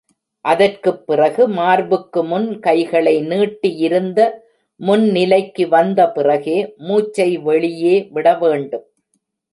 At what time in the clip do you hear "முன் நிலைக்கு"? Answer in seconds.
4.79-5.67